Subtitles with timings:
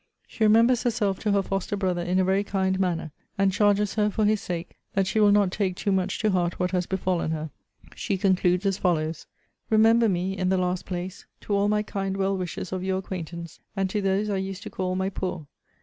[0.25, 4.09] She remembers herself to her foster brother in a very kind manner; and charges her,
[4.09, 7.29] for his sake, that she will not take too much to heart what has befallen
[7.29, 7.51] her.
[7.93, 9.27] She concludes as follows:
[9.69, 13.59] Remember me, in the last place, to all my kind well wishers of your acquaintance;
[13.75, 15.45] and to those I used to call My Poor.